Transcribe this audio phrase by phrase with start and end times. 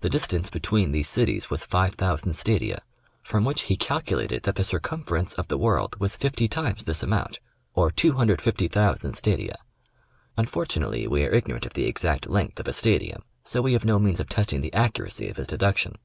[0.00, 2.80] The distance between these cities was 5000 stadia,
[3.22, 7.38] from which he calculated that the circumference of the world was fifty times this amount,
[7.74, 9.58] or 250,000 stadia.
[10.38, 13.84] Un fortunately we are ignorant of the exact length of a stadium, so we have
[13.84, 15.96] no means of testing the accuracy of his deduction.